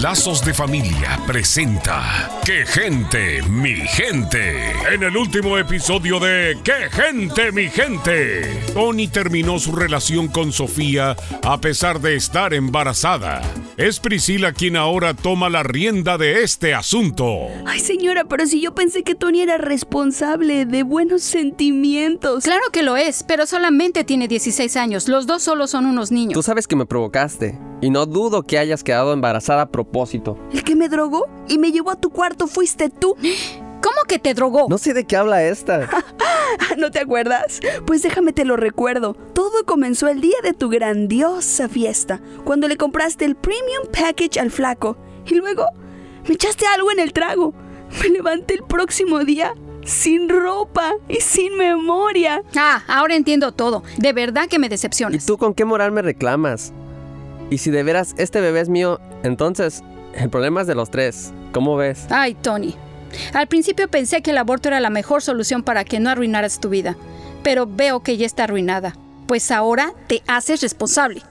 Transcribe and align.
Lazos 0.00 0.44
de 0.44 0.54
Familia 0.54 1.18
presenta 1.26 2.30
¡Qué 2.44 2.64
gente, 2.64 3.42
mi 3.42 3.74
gente! 3.74 4.70
En 4.92 5.02
el 5.02 5.16
último 5.16 5.58
episodio 5.58 6.20
de 6.20 6.56
¡Qué 6.62 6.88
gente, 6.88 7.50
mi 7.50 7.68
gente! 7.68 8.62
Tony 8.74 9.08
terminó 9.08 9.58
su 9.58 9.72
relación 9.72 10.28
con 10.28 10.52
Sofía 10.52 11.16
a 11.42 11.60
pesar 11.60 12.00
de 12.00 12.14
estar 12.14 12.54
embarazada. 12.54 13.42
Es 13.76 13.98
Priscila 13.98 14.52
quien 14.52 14.76
ahora 14.76 15.14
toma 15.14 15.48
la 15.48 15.64
rienda 15.64 16.16
de 16.16 16.44
este 16.44 16.74
asunto. 16.74 17.48
Ay, 17.66 17.80
señora, 17.80 18.22
pero 18.24 18.46
si 18.46 18.60
yo 18.60 18.76
pensé 18.76 19.02
que 19.02 19.16
Tony 19.16 19.40
era 19.40 19.58
responsable 19.58 20.64
de 20.64 20.84
buenos 20.84 21.24
sentimientos. 21.24 22.44
Claro 22.44 22.70
que 22.72 22.84
lo 22.84 22.96
es, 22.96 23.24
pero 23.24 23.46
solamente 23.46 24.04
tiene 24.04 24.28
16 24.28 24.76
años. 24.76 25.08
Los 25.08 25.26
dos 25.26 25.42
solo 25.42 25.66
son 25.66 25.86
unos 25.86 26.12
niños. 26.12 26.34
Tú 26.34 26.44
sabes 26.44 26.68
que 26.68 26.76
me 26.76 26.86
provocaste. 26.86 27.58
Y 27.80 27.90
no 27.90 28.06
dudo 28.06 28.42
que 28.42 28.58
hayas 28.58 28.82
quedado 28.82 29.12
embarazada 29.12 29.62
a 29.62 29.70
propósito. 29.70 30.38
¿El 30.52 30.64
que 30.64 30.74
me 30.74 30.88
drogó 30.88 31.26
y 31.48 31.58
me 31.58 31.70
llevó 31.70 31.90
a 31.90 32.00
tu 32.00 32.10
cuarto 32.10 32.46
fuiste 32.46 32.90
tú? 32.90 33.14
¿Cómo 33.80 34.02
que 34.08 34.18
te 34.18 34.34
drogó? 34.34 34.66
No 34.68 34.76
sé 34.76 34.92
de 34.92 35.04
qué 35.04 35.16
habla 35.16 35.44
esta. 35.44 35.88
¿No 36.78 36.90
te 36.90 36.98
acuerdas? 36.98 37.60
Pues 37.86 38.02
déjame 38.02 38.32
te 38.32 38.44
lo 38.44 38.56
recuerdo. 38.56 39.14
Todo 39.32 39.64
comenzó 39.64 40.08
el 40.08 40.20
día 40.20 40.36
de 40.42 40.52
tu 40.52 40.68
grandiosa 40.68 41.68
fiesta, 41.68 42.20
cuando 42.44 42.66
le 42.66 42.76
compraste 42.76 43.24
el 43.24 43.36
Premium 43.36 43.86
Package 43.92 44.40
al 44.40 44.50
flaco. 44.50 44.96
Y 45.26 45.36
luego 45.36 45.64
me 46.26 46.34
echaste 46.34 46.66
algo 46.66 46.90
en 46.90 46.98
el 46.98 47.12
trago. 47.12 47.54
Me 48.02 48.08
levanté 48.08 48.54
el 48.54 48.64
próximo 48.64 49.24
día 49.24 49.54
sin 49.84 50.28
ropa 50.28 50.94
y 51.08 51.16
sin 51.20 51.56
memoria. 51.56 52.42
Ah, 52.56 52.82
ahora 52.88 53.14
entiendo 53.14 53.52
todo. 53.52 53.84
De 53.96 54.12
verdad 54.12 54.48
que 54.48 54.58
me 54.58 54.68
decepcionas. 54.68 55.22
¿Y 55.22 55.26
tú 55.26 55.38
con 55.38 55.54
qué 55.54 55.64
moral 55.64 55.92
me 55.92 56.02
reclamas? 56.02 56.72
Y 57.50 57.58
si 57.58 57.70
de 57.70 57.82
veras 57.82 58.14
este 58.18 58.40
bebé 58.40 58.60
es 58.60 58.68
mío, 58.68 59.00
entonces 59.22 59.82
el 60.14 60.30
problema 60.30 60.62
es 60.62 60.66
de 60.66 60.74
los 60.74 60.90
tres. 60.90 61.32
¿Cómo 61.52 61.76
ves? 61.76 62.06
Ay, 62.10 62.34
Tony. 62.34 62.74
Al 63.32 63.46
principio 63.48 63.88
pensé 63.88 64.22
que 64.22 64.32
el 64.32 64.38
aborto 64.38 64.68
era 64.68 64.80
la 64.80 64.90
mejor 64.90 65.22
solución 65.22 65.62
para 65.62 65.84
que 65.84 66.00
no 66.00 66.10
arruinaras 66.10 66.60
tu 66.60 66.68
vida, 66.68 66.96
pero 67.42 67.66
veo 67.66 68.00
que 68.00 68.16
ya 68.16 68.26
está 68.26 68.44
arruinada, 68.44 68.94
pues 69.26 69.50
ahora 69.50 69.94
te 70.08 70.22
haces 70.26 70.60
responsable. 70.60 71.22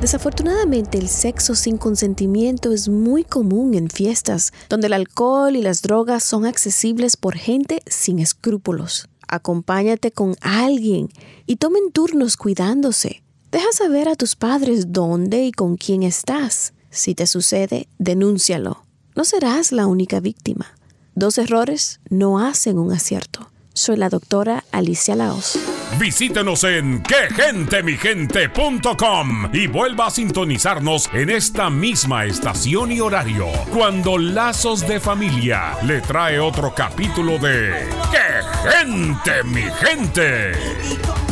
Desafortunadamente, 0.00 0.98
el 0.98 1.08
sexo 1.08 1.54
sin 1.54 1.78
consentimiento 1.78 2.72
es 2.72 2.88
muy 2.88 3.22
común 3.22 3.74
en 3.74 3.88
fiestas, 3.88 4.52
donde 4.68 4.88
el 4.88 4.94
alcohol 4.94 5.54
y 5.54 5.62
las 5.62 5.82
drogas 5.82 6.24
son 6.24 6.44
accesibles 6.44 7.16
por 7.16 7.36
gente 7.36 7.82
sin 7.86 8.18
escrúpulos. 8.18 9.08
Acompáñate 9.28 10.10
con 10.10 10.34
alguien 10.40 11.08
y 11.46 11.56
tomen 11.56 11.92
turnos 11.92 12.36
cuidándose. 12.36 13.22
Deja 13.52 13.70
saber 13.70 14.08
a 14.08 14.16
tus 14.16 14.34
padres 14.34 14.92
dónde 14.92 15.44
y 15.44 15.52
con 15.52 15.76
quién 15.76 16.02
estás. 16.02 16.72
Si 16.88 17.14
te 17.14 17.26
sucede, 17.26 17.86
denúncialo. 17.98 18.86
No 19.14 19.26
serás 19.26 19.72
la 19.72 19.86
única 19.86 20.20
víctima. 20.20 20.74
Dos 21.14 21.36
errores 21.36 22.00
no 22.08 22.38
hacen 22.38 22.78
un 22.78 22.92
acierto. 22.92 23.50
Soy 23.74 23.98
la 23.98 24.08
doctora 24.08 24.64
Alicia 24.72 25.16
Laos. 25.16 25.58
Visítenos 26.00 26.64
en 26.64 27.02
quegentemigente.com 27.02 29.50
y 29.52 29.66
vuelva 29.66 30.06
a 30.06 30.10
sintonizarnos 30.10 31.10
en 31.12 31.28
esta 31.28 31.68
misma 31.68 32.24
estación 32.24 32.90
y 32.90 33.00
horario 33.00 33.48
cuando 33.70 34.16
Lazos 34.16 34.88
de 34.88 34.98
Familia 34.98 35.76
le 35.84 36.00
trae 36.00 36.40
otro 36.40 36.74
capítulo 36.74 37.38
de 37.38 37.86
¡Qué 38.10 38.40
gente, 38.70 39.44
mi 39.44 39.60
gente! 39.60 41.31